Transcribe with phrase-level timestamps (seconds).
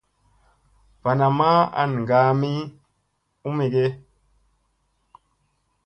[1.03, 1.51] Va namma
[1.81, 2.53] an ngaam ni
[3.47, 3.85] u mige.